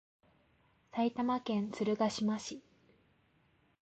[0.93, 2.63] 埼玉県鶴ヶ島市